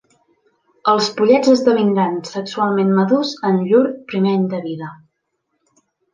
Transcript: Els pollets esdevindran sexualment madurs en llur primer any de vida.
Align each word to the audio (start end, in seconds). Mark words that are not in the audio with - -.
Els 0.93 1.09
pollets 1.19 1.51
esdevindran 1.51 2.15
sexualment 2.29 2.95
madurs 3.01 3.35
en 3.51 3.61
llur 3.67 3.83
primer 4.15 4.35
any 4.39 4.49
de 4.57 4.65
vida. 4.67 4.91